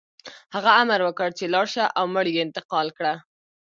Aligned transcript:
هغه 0.55 0.71
امر 0.81 0.99
وکړ 1.03 1.29
چې 1.37 1.45
لاړ 1.53 1.65
شه 1.73 1.83
او 1.97 2.05
مړي 2.15 2.33
انتقال 2.45 2.87
کړه 2.97 3.13